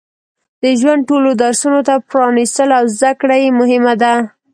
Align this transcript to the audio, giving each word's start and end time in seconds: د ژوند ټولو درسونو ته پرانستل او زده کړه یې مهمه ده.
د 0.63 0.65
ژوند 0.79 1.01
ټولو 1.09 1.29
درسونو 1.43 1.79
ته 1.87 1.95
پرانستل 2.09 2.69
او 2.79 2.85
زده 2.95 3.11
کړه 3.19 3.35
یې 3.43 3.49
مهمه 3.59 3.93
ده. 4.01 4.13